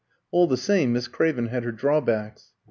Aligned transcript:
All 0.31 0.47
the 0.47 0.57
same, 0.57 0.93
Miss 0.93 1.07
Craven 1.07 1.49
had 1.49 1.63
her 1.63 1.71
drawbacks. 1.71 2.53